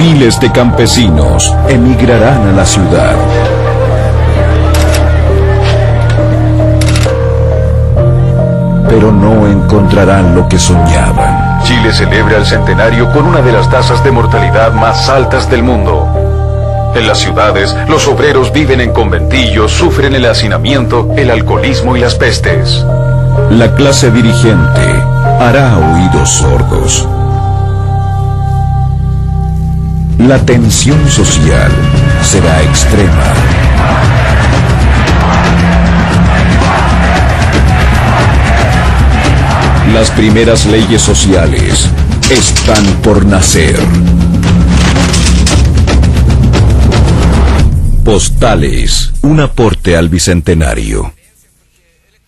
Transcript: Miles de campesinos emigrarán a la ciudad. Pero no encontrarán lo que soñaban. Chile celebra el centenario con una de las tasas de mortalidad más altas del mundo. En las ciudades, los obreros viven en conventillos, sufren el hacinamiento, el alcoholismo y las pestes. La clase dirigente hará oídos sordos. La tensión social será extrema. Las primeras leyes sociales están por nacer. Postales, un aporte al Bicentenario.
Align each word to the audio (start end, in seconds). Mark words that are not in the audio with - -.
Miles 0.00 0.40
de 0.40 0.50
campesinos 0.50 1.54
emigrarán 1.68 2.48
a 2.48 2.52
la 2.52 2.64
ciudad. 2.64 3.14
Pero 8.88 9.12
no 9.12 9.46
encontrarán 9.46 10.34
lo 10.34 10.48
que 10.48 10.58
soñaban. 10.58 11.62
Chile 11.64 11.92
celebra 11.92 12.38
el 12.38 12.46
centenario 12.46 13.12
con 13.12 13.26
una 13.26 13.42
de 13.42 13.52
las 13.52 13.68
tasas 13.68 14.02
de 14.02 14.10
mortalidad 14.10 14.72
más 14.72 15.10
altas 15.10 15.50
del 15.50 15.62
mundo. 15.62 16.08
En 16.94 17.06
las 17.06 17.18
ciudades, 17.18 17.76
los 17.86 18.08
obreros 18.08 18.54
viven 18.54 18.80
en 18.80 18.94
conventillos, 18.94 19.70
sufren 19.70 20.14
el 20.14 20.24
hacinamiento, 20.24 21.10
el 21.14 21.30
alcoholismo 21.30 21.94
y 21.94 22.00
las 22.00 22.14
pestes. 22.14 22.86
La 23.50 23.74
clase 23.74 24.10
dirigente 24.10 24.80
hará 25.38 25.76
oídos 25.76 26.30
sordos. 26.30 27.06
La 30.30 30.38
tensión 30.38 31.10
social 31.10 31.72
será 32.22 32.62
extrema. 32.62 33.34
Las 39.92 40.12
primeras 40.12 40.66
leyes 40.66 41.02
sociales 41.02 41.88
están 42.30 42.84
por 43.02 43.26
nacer. 43.26 43.76
Postales, 48.04 49.12
un 49.22 49.40
aporte 49.40 49.96
al 49.96 50.08
Bicentenario. 50.08 51.12